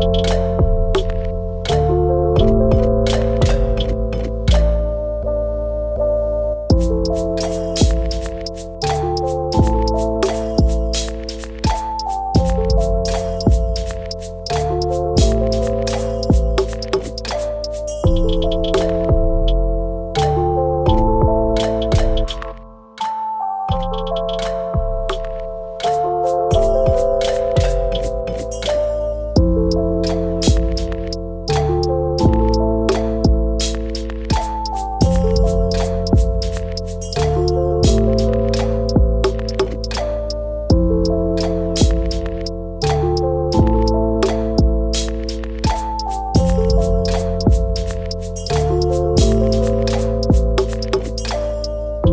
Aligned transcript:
you 0.00 0.27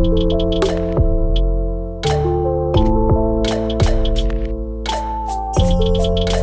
Thank 0.06 0.30
you. 6.30 6.35